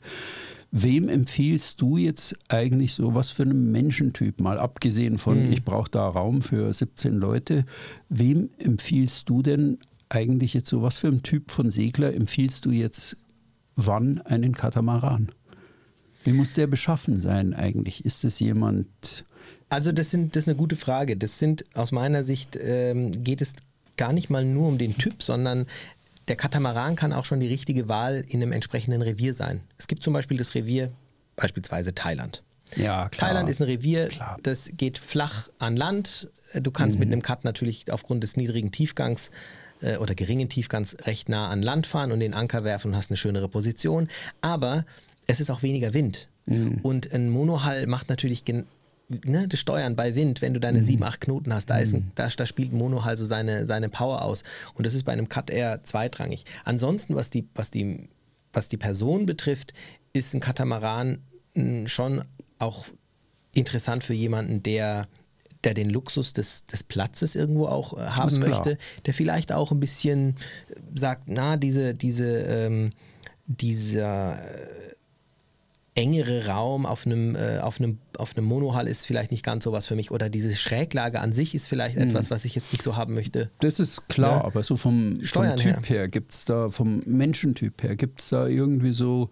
[0.70, 5.52] Wem empfiehlst du jetzt eigentlich so was für einen Menschentyp, mal abgesehen von, mhm.
[5.52, 7.64] ich brauche da Raum für 17 Leute,
[8.08, 12.70] wem empfiehlst du denn eigentlich jetzt so was für einen Typ von Segler empfiehlst du
[12.70, 13.16] jetzt
[13.76, 15.28] wann einen Katamaran?
[16.24, 18.04] Wie muss der beschaffen sein eigentlich?
[18.04, 19.24] Ist es jemand,
[19.74, 21.16] also das, sind, das ist eine gute Frage.
[21.16, 23.54] Das sind aus meiner Sicht ähm, geht es
[23.96, 25.66] gar nicht mal nur um den Typ, sondern
[26.28, 29.60] der Katamaran kann auch schon die richtige Wahl in einem entsprechenden Revier sein.
[29.76, 30.92] Es gibt zum Beispiel das Revier,
[31.34, 32.44] beispielsweise Thailand.
[32.76, 33.30] Ja, klar.
[33.30, 34.38] Thailand ist ein Revier, klar.
[34.44, 36.30] das geht flach an Land.
[36.54, 37.00] Du kannst mhm.
[37.00, 39.32] mit einem Cut natürlich aufgrund des niedrigen Tiefgangs
[39.80, 43.10] äh, oder geringen Tiefgangs recht nah an Land fahren und den Anker werfen und hast
[43.10, 44.08] eine schönere Position.
[44.40, 44.86] Aber
[45.26, 46.28] es ist auch weniger Wind.
[46.46, 46.78] Mhm.
[46.82, 48.44] Und ein Monohull macht natürlich
[49.08, 50.84] ne, das Steuern bei Wind, wenn du deine mhm.
[50.84, 52.12] 7, 8 Knoten hast, da, ist ein, mhm.
[52.14, 54.44] da, da spielt Mono halt so seine, seine Power aus.
[54.74, 56.44] Und das ist bei einem Cut eher zweitrangig.
[56.64, 58.08] Ansonsten, was die, was die,
[58.52, 59.72] was die Person betrifft,
[60.12, 61.18] ist ein Katamaran
[61.54, 62.22] hm, schon
[62.58, 62.86] auch
[63.54, 65.06] interessant für jemanden, der
[65.64, 69.80] der den Luxus des, des Platzes irgendwo auch äh, haben möchte, der vielleicht auch ein
[69.80, 70.36] bisschen
[70.94, 72.90] sagt, na, diese, diese ähm,
[73.46, 74.40] dieser
[75.94, 79.72] engere Raum auf einem, äh, auf einem, auf einem Monohall ist vielleicht nicht ganz so
[79.72, 80.10] was für mich.
[80.10, 82.02] Oder diese Schräglage an sich ist vielleicht Mhm.
[82.02, 83.50] etwas, was ich jetzt nicht so haben möchte.
[83.60, 84.44] Das ist klar, Ja.
[84.44, 88.46] aber so vom, vom Typ her, gibt es da, vom Menschentyp her, gibt es da
[88.48, 89.30] irgendwie so,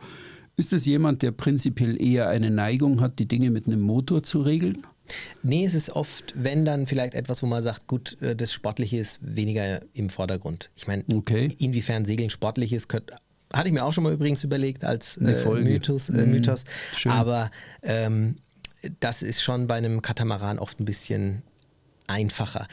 [0.57, 4.41] ist es jemand, der prinzipiell eher eine Neigung hat, die Dinge mit einem Motor zu
[4.43, 4.87] regeln?
[5.43, 8.99] Nee, es ist oft, wenn dann vielleicht etwas, wo man sagt, gut, äh, das Sportliche
[8.99, 10.71] ist weniger im Vordergrund.
[10.77, 11.53] Ich meine, Okay.
[11.59, 13.11] inwiefern Segeln sportlich ist, könnt,
[13.53, 15.55] hatte ich mir auch schon mal übrigens überlegt als äh.
[15.63, 16.09] Mythos.
[16.09, 16.31] Äh, Mhm.
[16.33, 16.65] Mythos.
[16.97, 17.13] Schön.
[17.13, 17.51] Aber
[17.83, 18.37] ähm,
[19.01, 21.43] das ist schon bei einem Katamaran oft ein bisschen
[22.07, 22.67] einfacher.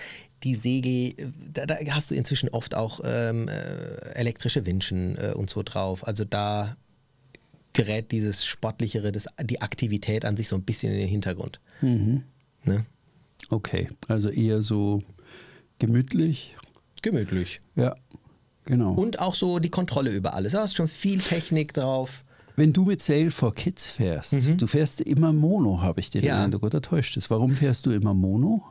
[0.44, 1.14] Die Segel,
[1.54, 6.08] da, da hast du inzwischen oft auch ähm, äh, elektrische Winschen äh, und so drauf.
[6.08, 6.76] Also da
[7.74, 11.60] gerät dieses Sportlichere, das, die Aktivität an sich so ein bisschen in den Hintergrund.
[11.82, 12.24] Mhm.
[12.64, 12.86] Ne?
[13.50, 15.02] Okay, also eher so
[15.78, 16.56] gemütlich.
[17.02, 17.62] Gemütlich.
[17.76, 17.96] Ja,
[18.66, 18.94] genau.
[18.94, 20.54] Und auch so die Kontrolle über alles.
[20.54, 22.24] Da hast schon viel Technik drauf.
[22.56, 26.28] Wenn du mit Sail for Kids fährst, du fährst immer Mono, habe ich den Mhm.
[26.28, 26.44] Ja.
[26.44, 27.30] Eindruck, oder täuscht es?
[27.30, 28.62] Warum fährst du immer Mono?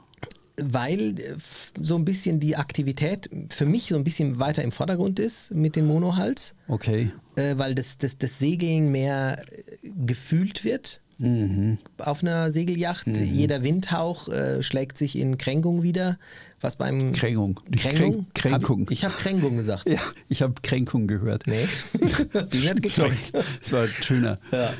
[0.60, 1.36] Weil äh,
[1.80, 5.76] so ein bisschen die Aktivität für mich so ein bisschen weiter im Vordergrund ist mit
[5.76, 7.12] den Monohals, Okay.
[7.36, 11.78] äh, weil das, das, das Segeln mehr äh, gefühlt wird Mhm.
[11.98, 13.06] auf einer Segelyacht.
[13.08, 16.18] Jeder Windhauch äh, schlägt sich in Kränkung wieder,
[16.60, 17.60] was beim Kränkung.
[17.76, 18.26] Kränkung?
[18.34, 18.80] Kränk- Kränkung.
[18.86, 19.88] Hab, ich habe Kränkung gesagt.
[19.88, 21.46] Ja, ich habe Kränkung gehört.
[21.46, 21.66] Nee,
[22.52, 23.32] die hat gekränkt.
[23.60, 24.38] das war schöner.
[24.52, 24.58] Ja.
[24.58, 24.70] Ja,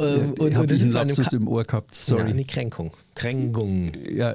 [0.00, 1.94] Ähm, und- ich habe und einen Lapsus im Ohr gehabt.
[1.94, 2.24] Sorry.
[2.24, 2.90] Nein, die Kränkung.
[3.14, 3.92] Kränkung.
[4.10, 4.34] ja,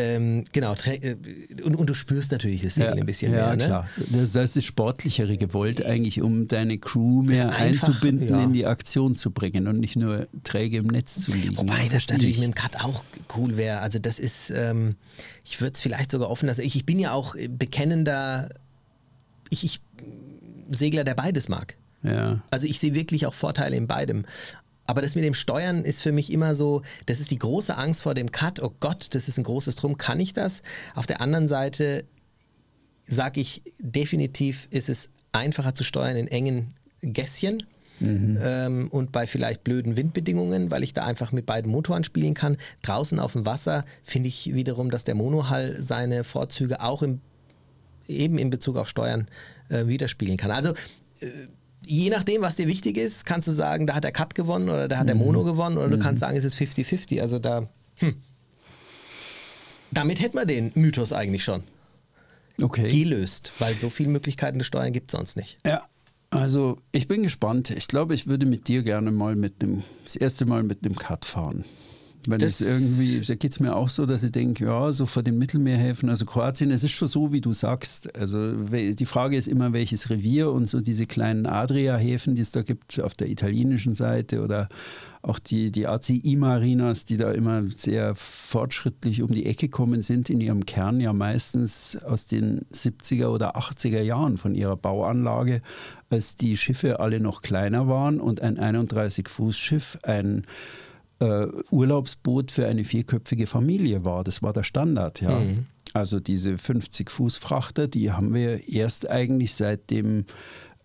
[0.00, 1.16] Ähm, genau, äh,
[1.62, 3.56] und, und du spürst natürlich das Segeln ja, ein bisschen ja, mehr.
[3.56, 3.66] Ne?
[3.66, 3.88] klar.
[4.10, 8.44] Das heißt, das Sportlichere gewollt, eigentlich, um deine Crew mehr einfach, einzubinden, ja.
[8.44, 11.56] in die Aktion zu bringen und nicht nur träge im Netz zu liegen.
[11.56, 12.38] Wobei das natürlich ich.
[12.38, 13.04] mit dem Cut auch
[13.36, 13.80] cool wäre.
[13.80, 14.96] Also das ist, ähm,
[15.44, 16.62] ich würde es vielleicht sogar offen lassen.
[16.62, 18.48] Ich, ich bin ja auch äh, bekennender
[19.50, 19.80] ich, ich,
[20.70, 21.76] Segler, der beides mag.
[22.02, 22.40] Ja.
[22.50, 24.24] Also ich sehe wirklich auch Vorteile in beidem.
[24.90, 28.02] Aber das mit dem Steuern ist für mich immer so, das ist die große Angst
[28.02, 28.60] vor dem Cut.
[28.60, 30.64] Oh Gott, das ist ein großes Drum, kann ich das?
[30.96, 32.04] Auf der anderen Seite
[33.06, 37.62] sage ich definitiv, ist es einfacher zu steuern in engen Gässchen.
[38.00, 42.56] Ähm, und bei vielleicht blöden Windbedingungen, weil ich da einfach mit beiden Motoren spielen kann.
[42.82, 47.20] Draußen auf dem Wasser finde ich wiederum, dass der Monohull seine Vorzüge auch im,
[48.08, 49.28] eben in Bezug auf Steuern
[49.68, 50.50] äh, widerspiegeln kann.
[50.50, 50.70] Also
[51.20, 51.28] äh,
[51.90, 54.86] je nachdem, was dir wichtig ist, kannst du sagen, da hat der Cut gewonnen oder
[54.88, 57.20] da hat der Mono gewonnen oder du kannst sagen, es ist 50-50.
[57.20, 58.14] Also da, hm.
[59.90, 61.64] Damit hätten wir den Mythos eigentlich schon
[62.62, 62.88] Okay.
[62.88, 65.58] gelöst, weil so viele Möglichkeiten des Steuern gibt es sonst nicht.
[65.66, 65.82] Ja,
[66.30, 67.70] also ich bin gespannt.
[67.70, 70.94] Ich glaube, ich würde mit dir gerne mal mit dem, das erste Mal mit dem
[70.94, 71.64] Cut fahren.
[72.26, 75.06] Weil das, Das- irgendwie, da geht es mir auch so, dass ich denke, ja, so
[75.06, 78.14] vor den Mittelmeerhäfen, also Kroatien, es ist schon so, wie du sagst.
[78.14, 82.60] Also die Frage ist immer, welches Revier und so diese kleinen Adria-Häfen, die es da
[82.62, 84.68] gibt auf der italienischen Seite oder
[85.22, 90.40] auch die, die ACI-Marinas, die da immer sehr fortschrittlich um die Ecke kommen, sind in
[90.40, 95.60] ihrem Kern ja meistens aus den 70er oder 80er Jahren von ihrer Bauanlage,
[96.10, 100.42] als die Schiffe alle noch kleiner waren und ein 31-Fuß-Schiff ein
[101.20, 104.24] äh, Urlaubsboot für eine vierköpfige Familie war.
[104.24, 105.42] Das war der Standard, ja.
[105.92, 110.24] Also diese 50-Fuß-Frachter, die haben wir erst eigentlich seit dem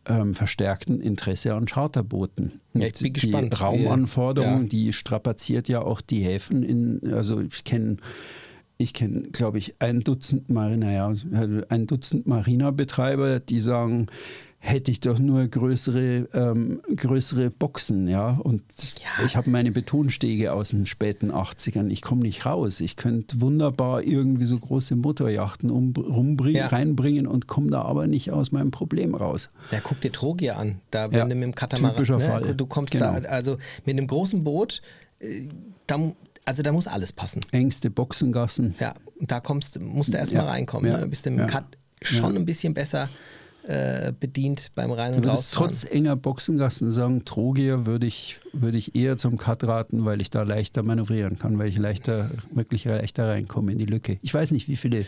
[0.07, 2.59] ähm, verstärkten Interesse an Charterbooten.
[2.73, 3.61] Ja, ich bin die gespannt.
[3.61, 4.67] Raumanforderung, Ja.
[4.67, 7.97] die strapaziert ja auch die Häfen in, also ich kenne
[8.77, 14.07] ich kenne, glaube ich, ein Dutzend Marina, ja, also ein Dutzend Marina-Betreiber, die sagen,
[14.67, 18.31] hätte ich doch nur größere, ähm, größere Boxen, ja.
[18.31, 18.63] Und
[18.97, 19.23] Ja.
[19.23, 21.91] ich habe meine Betonstege aus den späten 80ern.
[21.91, 22.79] Ich komme nicht raus.
[22.79, 26.67] Ich könnte wunderbar irgendwie so große Motorjachten um, rumbringen, Ja.
[26.67, 29.49] reinbringen und komme da aber nicht aus meinem Problem raus.
[29.71, 30.81] Ja, guck dir Trogia an.
[30.89, 32.55] Da, wenn Ja, du mit dem Katamaran, typischer ne, Fall.
[32.55, 33.19] du kommst Genau.
[33.19, 34.81] da, also mit einem großen Boot,
[35.19, 35.47] äh,
[35.85, 36.11] da,
[36.45, 37.41] also da muss alles passen.
[37.51, 38.73] Engste Boxengassen.
[38.79, 40.89] Ja, da kommst, musst du erstmal Ja, reinkommen.
[40.89, 41.03] ja, Ne?
[41.03, 41.65] Du bist im Cut
[42.01, 43.09] schon ein bisschen besser
[43.67, 45.67] äh, bedient beim Rein- Du und würdest Rausfahren.
[45.71, 50.29] trotz enger Boxengassen sagen, Trogier würde ich, würde ich eher zum Cut raten, weil ich
[50.29, 54.19] da leichter manövrieren kann, weil ich leichter, wirklich leichter reinkomme in die Lücke.
[54.21, 55.05] Ich weiß nicht, wie viele,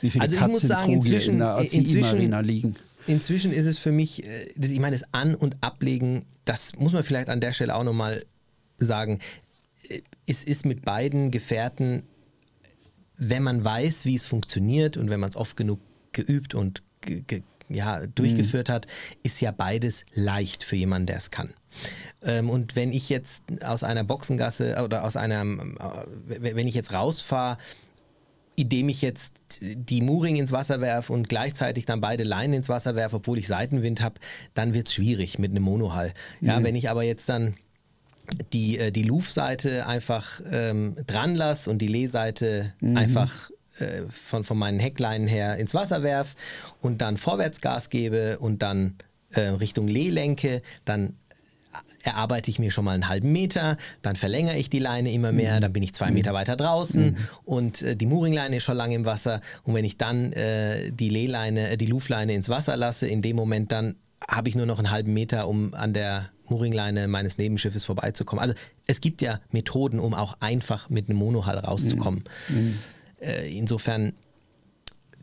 [0.00, 2.72] wie viele Also Cuts in Trogier inzwischen- in der ACI-Marina liegen.
[3.06, 7.02] Inzwischen ist es für mich, äh, ich meine, das An- und Ablegen, das muss man
[7.04, 8.24] vielleicht an der Stelle auch nochmal
[8.78, 9.18] sagen.
[9.88, 12.04] Äh, Es ist mit beiden Gefährten,
[13.16, 15.80] wenn man weiß, wie es funktioniert und wenn man es oft genug
[16.12, 18.86] geübt und ge ge ja, durchgeführt hat,
[19.22, 21.54] ist ja beides leicht für jemanden, der es kann.
[22.22, 26.92] Ähm, und wenn ich jetzt aus einer Boxengasse oder aus einer, äh, wenn ich jetzt
[26.92, 27.58] rausfahre
[28.54, 32.94] indem ich jetzt die Mooring ins Wasser werfe und gleichzeitig dann beide Leinen ins Wasser
[32.94, 34.16] werfe, obwohl ich Seitenwind habe,
[34.54, 36.12] dann wird es schwierig mit einem Monohull.
[36.40, 36.64] Ja, mhm.
[36.64, 37.54] wenn ich aber jetzt dann
[38.52, 42.96] die, äh, die Luftseite einfach ähm, dran lasse und die Lehseite mhm.
[42.96, 46.36] einfach äh, von, von meinen Heckleinen her ins Wasser werfe
[46.80, 48.96] und dann Vorwärtsgas gebe und dann
[49.30, 51.14] äh, Richtung Lee lenke, dann
[52.02, 55.56] erarbeite ich mir schon mal einen halben Meter, dann verlängere ich die Leine immer mehr,
[55.56, 55.60] mhm.
[55.60, 57.16] dann bin ich zwei Meter weiter draußen mhm.
[57.44, 61.08] und äh, die Mooringleine ist schon lange im Wasser und wenn ich dann äh, die
[61.08, 63.96] Lehleine, äh, die Luftleine ins Wasser lasse, in dem Moment dann
[64.28, 68.42] habe ich nur noch einen halben Meter, um an der Mooringleine meines Nebenschiffes vorbeizukommen.
[68.42, 68.54] Also
[68.86, 72.24] es gibt ja Methoden, um auch einfach mit einem Monohull rauszukommen.
[72.48, 72.78] Mhm.
[73.22, 74.12] Äh, insofern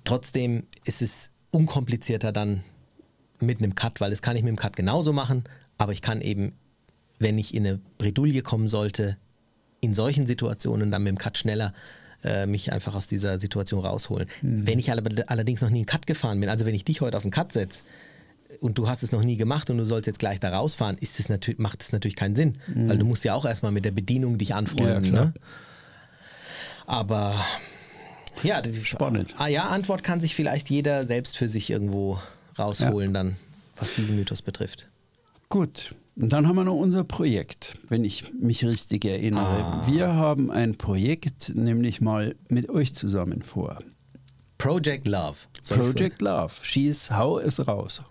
[0.03, 2.63] trotzdem ist es unkomplizierter dann
[3.39, 5.43] mit einem Cut, weil das kann ich mit dem Cut genauso machen,
[5.77, 6.53] aber ich kann eben
[7.19, 9.17] wenn ich in eine Bredouille kommen sollte,
[9.81, 11.73] in solchen Situationen dann mit dem Cut schneller
[12.23, 14.27] äh, mich einfach aus dieser Situation rausholen.
[14.41, 14.67] Mhm.
[14.67, 17.23] Wenn ich allerdings noch nie einen Cut gefahren bin, also wenn ich dich heute auf
[17.23, 17.83] einen Cut setze
[18.59, 21.19] und du hast es noch nie gemacht und du sollst jetzt gleich da rausfahren, ist
[21.19, 22.89] es natürlich, macht es natürlich keinen Sinn, mhm.
[22.89, 25.13] weil du musst ja auch erstmal mit der Bedienung dich anfreunden.
[25.13, 25.33] Ja, ne?
[26.85, 27.45] Aber
[28.43, 29.33] ja, die, spannend.
[29.37, 32.19] Ah ja, Antwort kann sich vielleicht jeder selbst für sich irgendwo
[32.57, 33.23] rausholen, ja.
[33.23, 33.35] dann,
[33.77, 34.87] was diesen Mythos betrifft.
[35.49, 39.63] Gut, und dann haben wir noch unser Projekt, wenn ich mich richtig erinnere.
[39.63, 39.83] Ah.
[39.87, 43.79] Wir haben ein Projekt nämlich mal mit euch zusammen vor.
[44.57, 45.37] Project Love.
[45.65, 46.53] Project Love.
[46.61, 48.01] Schieß, hau es raus.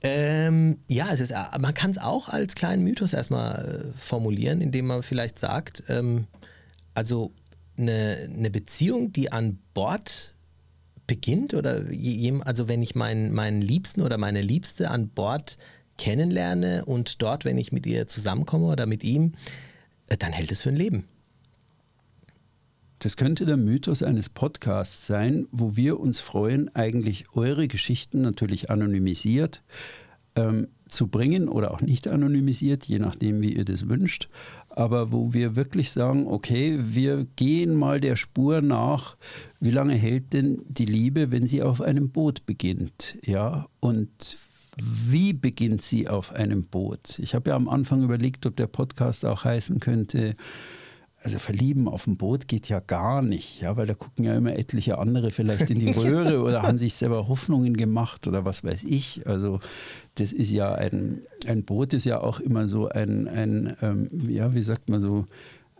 [0.00, 4.86] Ähm, ja, es ist, man kann es auch als kleinen Mythos erstmal äh, formulieren, indem
[4.86, 6.26] man vielleicht sagt, ähm,
[6.94, 7.32] also
[7.78, 10.34] eine, eine Beziehung, die an Bord
[11.06, 11.84] beginnt oder
[12.44, 15.56] also wenn ich meinen, meinen Liebsten oder meine Liebste an Bord
[15.96, 19.32] kennenlerne und dort, wenn ich mit ihr zusammenkomme oder mit ihm,
[20.08, 21.04] äh, dann hält es für ein Leben.
[23.00, 28.70] Das könnte der Mythos eines Podcasts sein, wo wir uns freuen, eigentlich eure Geschichten natürlich
[28.70, 29.62] anonymisiert
[30.34, 34.28] ähm, zu bringen oder auch nicht anonymisiert, je nachdem, wie ihr das wünscht.
[34.78, 39.16] Aber wo wir wirklich sagen, okay, wir gehen mal der Spur nach,
[39.58, 43.18] wie lange hält denn die Liebe, wenn sie auf einem Boot beginnt?
[43.24, 44.38] Ja, und
[44.80, 47.18] wie beginnt sie auf einem Boot?
[47.18, 50.36] Ich habe ja am Anfang überlegt, ob der Podcast auch heißen könnte,
[51.22, 54.56] also verlieben auf dem Boot geht ja gar nicht, ja, weil da gucken ja immer
[54.56, 58.84] etliche andere vielleicht in die Röhre oder haben sich selber Hoffnungen gemacht oder was weiß
[58.84, 59.26] ich.
[59.26, 59.58] Also
[60.14, 64.54] das ist ja ein, ein Boot ist ja auch immer so ein, ein ähm, ja,
[64.54, 65.26] wie sagt man so,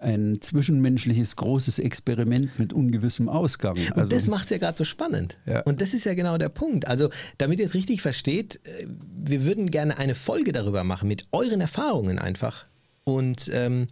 [0.00, 3.76] ein zwischenmenschliches großes Experiment mit ungewissem Ausgang.
[3.76, 5.38] Also, und das macht es ja gerade so spannend.
[5.46, 5.62] Ja.
[5.62, 6.86] Und das ist ja genau der Punkt.
[6.86, 8.86] Also, damit ihr es richtig versteht, äh,
[9.24, 12.66] wir würden gerne eine Folge darüber machen, mit euren Erfahrungen einfach.
[13.04, 13.88] Und ähm,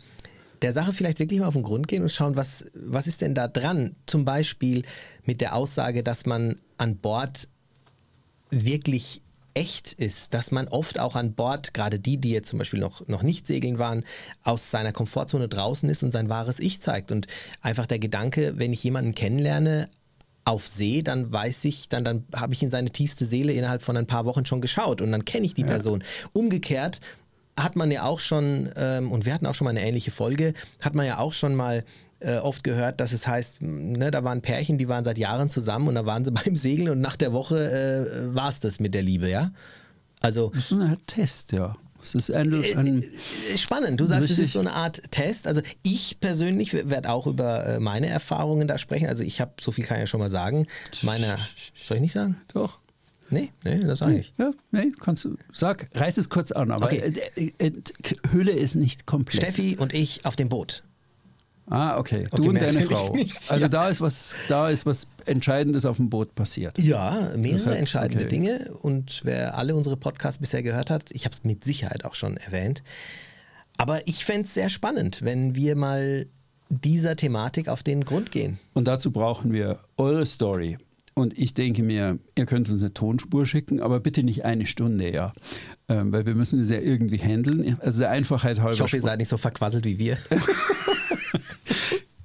[0.62, 3.35] der Sache vielleicht wirklich mal auf den Grund gehen und schauen, was, was ist denn
[3.35, 3.97] da dran?
[4.07, 4.85] Zum Beispiel
[5.25, 7.49] mit der Aussage, dass man an Bord
[8.51, 9.23] wirklich
[9.55, 13.09] echt ist, dass man oft auch an Bord, gerade die, die jetzt zum Beispiel noch,
[13.09, 14.05] noch nicht segeln waren,
[14.45, 17.11] aus seiner Komfortzone draußen ist und sein wahres Ich zeigt.
[17.11, 17.27] Und
[17.62, 19.88] einfach der Gedanke, wenn ich jemanden kennenlerne,
[20.45, 23.97] auf See, dann weiß ich, dann, dann habe ich in seine tiefste Seele innerhalb von
[23.97, 25.66] ein paar Wochen schon geschaut und dann kenne ich die ja.
[25.66, 26.05] Person.
[26.33, 27.01] Umgekehrt
[27.59, 30.55] hat man ja auch schon, ähm, und wir hatten auch schon mal eine ähnliche Folge,
[30.81, 31.85] hat man ja auch schon mal
[32.21, 35.88] äh, oft gehört, dass es heißt, ne, da waren Pärchen, die waren seit Jahren zusammen
[35.88, 38.95] und da waren sie beim Segeln und nach der Woche äh, war es das mit
[38.95, 39.51] der Liebe, ja?
[40.23, 41.77] Also, das ist so ein Test, ja.
[42.03, 44.01] Es ist ein, äh, ein äh, spannend.
[44.01, 45.49] Du sagst, es ist so eine Art Test.
[45.49, 49.09] Also ich persönlich werde auch über meine Erfahrungen da sprechen.
[49.09, 50.69] Also ich habe, so viel kann ich ja schon mal sagen.
[51.03, 51.37] Meine,
[51.75, 52.37] soll ich nicht sagen?
[52.53, 52.79] Doch.
[53.30, 54.32] Nee, nee, das sage ich.
[54.38, 55.36] Ja, nee, kannst du.
[55.52, 57.12] Sag, reiß es kurz an, aber okay.
[57.36, 57.72] äh, äh,
[58.32, 59.42] Hülle ist nicht komplett.
[59.42, 60.82] Steffi und ich auf dem Boot.
[61.68, 62.24] Ah, okay.
[62.30, 63.12] Du okay, und deine Frau.
[63.14, 63.68] Nichts, also ja.
[63.68, 66.78] da ist was, da ist was Entscheidendes auf dem Boot passiert.
[66.78, 68.28] Ja, mehrere heißt, entscheidende okay.
[68.28, 68.70] Dinge.
[68.82, 72.36] Und wer alle unsere Podcasts bisher gehört hat, ich habe es mit Sicherheit auch schon
[72.36, 72.84] erwähnt.
[73.76, 76.26] Aber ich fände es sehr spannend, wenn wir mal
[76.68, 78.58] dieser Thematik auf den Grund gehen.
[78.74, 80.78] Und dazu brauchen wir eure Story.
[81.18, 85.11] Und ich denke mir, ihr könnt uns eine Tonspur schicken, aber bitte nicht eine Stunde,
[85.11, 85.33] ja.
[85.88, 87.79] Ähm, weil wir müssen es ja irgendwie handeln.
[87.81, 88.74] Also der Einfachheit halber.
[88.74, 90.18] Ich hoffe, ihr seid nicht so verquasselt wie wir.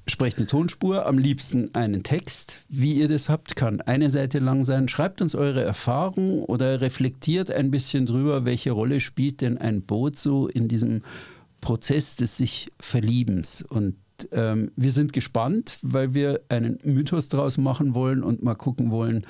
[0.07, 2.57] Sprecht eine Tonspur, am liebsten einen Text.
[2.67, 4.89] Wie ihr das habt, kann eine Seite lang sein.
[4.89, 10.19] Schreibt uns eure Erfahrungen oder reflektiert ein bisschen drüber, welche Rolle spielt denn ein Boot
[10.19, 11.03] so in diesem
[11.61, 13.61] Prozess des sich Verliebens.
[13.61, 13.95] Und
[14.31, 19.25] ähm, wir sind gespannt, weil wir einen Mythos draus machen wollen und mal gucken wollen,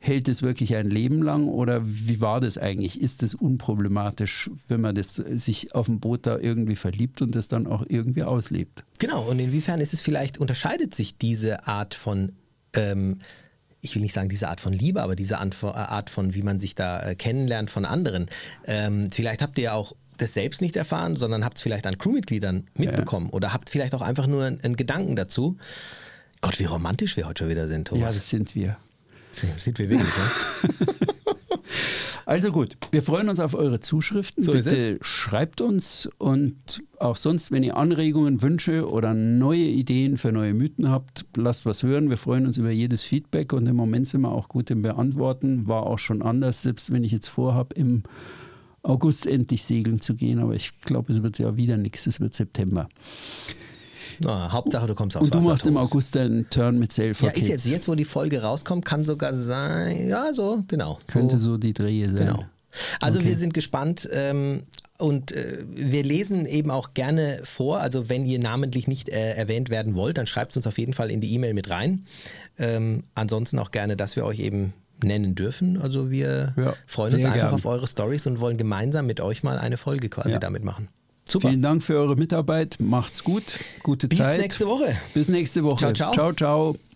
[0.00, 3.00] hält es wirklich ein Leben lang oder wie war das eigentlich?
[3.00, 7.48] Ist es unproblematisch, wenn man das, sich auf dem Boot da irgendwie verliebt und das
[7.48, 8.84] dann auch irgendwie auslebt?
[8.98, 12.32] Genau, und inwiefern ist es vielleicht, unterscheidet sich diese Art von
[12.74, 13.18] ähm,
[13.80, 16.74] ich will nicht sagen diese Art von Liebe, aber diese Art von, wie man sich
[16.74, 18.26] da äh, kennenlernt von anderen.
[18.66, 21.98] Ähm, vielleicht habt ihr ja auch das selbst nicht erfahren, sondern habt es vielleicht an
[21.98, 23.32] Crewmitgliedern mitbekommen ja.
[23.32, 25.56] oder habt vielleicht auch einfach nur einen, einen, Gedanken dazu.
[26.40, 28.02] Gott, wie romantisch wir heute schon wieder sind, Thomas.
[28.02, 28.76] Ja, das sind wir.
[29.32, 30.86] Sind wir wirklich, ne?
[32.28, 34.44] Also gut, wir freuen uns auf eure Zuschriften.
[34.44, 40.30] So Bitte schreibt uns und auch sonst, wenn ihr Anregungen, Wünsche oder neue Ideen für
[40.30, 42.10] neue Mythen habt, lasst was hören.
[42.10, 45.68] Wir freuen uns über jedes Feedback und im Moment sind wir auch gut im Beantworten.
[45.68, 48.02] War auch schon anders, selbst wenn ich jetzt vorhabe, im
[48.82, 52.34] August endlich segeln zu gehen, aber ich glaube, es wird ja wieder nichts, es wird
[52.34, 52.88] September.
[54.20, 57.14] Na, Hauptsache, du kommst aufs Und du Wasser, machst im August einen Turn mit Sail
[57.14, 60.98] for Ja, ist jetzt, jetzt, wo die Folge rauskommt, kann sogar sein, ja, so, genau.
[61.06, 62.26] Könnte so, so die Drehe sein.
[62.26, 62.44] Genau.
[63.00, 63.28] Also okay.
[63.28, 64.64] wir sind gespannt ähm,
[64.98, 67.80] und äh, wir lesen eben auch gerne vor.
[67.80, 70.92] Also wenn ihr namentlich nicht äh, erwähnt werden wollt, dann schreibt es uns auf jeden
[70.92, 72.06] Fall in die E-Mail mit rein.
[72.58, 75.80] Ähm, ansonsten auch gerne, dass wir euch eben nennen dürfen.
[75.80, 77.54] Also wir ja, freuen uns einfach gern.
[77.54, 80.38] auf eure Stories und wollen gemeinsam mit euch mal eine Folge quasi ja.
[80.38, 80.88] damit machen.
[81.28, 81.48] Super.
[81.48, 82.76] Vielen Dank für eure Mitarbeit.
[82.80, 83.58] Macht's gut.
[83.82, 84.34] Gute Bis Zeit.
[84.34, 84.96] Bis nächste Woche.
[85.12, 85.78] Bis nächste Woche.
[85.78, 86.12] Ciao, ciao.
[86.12, 86.87] Ciao, ciao.